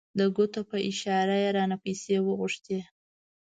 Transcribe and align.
د 0.17 0.19
ګوتو 0.35 0.61
په 0.69 0.77
اشاره 0.89 1.35
یې 1.43 1.49
رانه 1.57 1.77
پیسې 1.83 2.15
وغوښتې. 2.21 2.79